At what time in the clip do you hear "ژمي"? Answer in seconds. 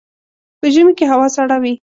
0.73-0.93